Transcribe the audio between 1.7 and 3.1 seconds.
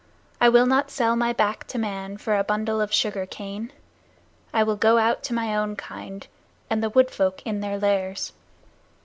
man for a bundle of